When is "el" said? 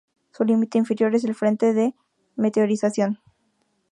1.25-1.35